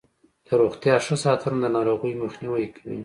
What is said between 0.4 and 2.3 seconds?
د روغتیا ښه ساتنه د ناروغیو